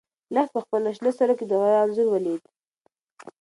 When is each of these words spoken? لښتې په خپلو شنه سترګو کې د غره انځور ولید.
لښتې 0.33 0.51
په 0.53 0.59
خپلو 0.63 0.87
شنه 0.97 1.09
سترګو 1.15 1.37
کې 1.39 1.45
د 1.47 1.51
غره 1.61 1.77
انځور 1.83 2.07
ولید. 2.09 2.41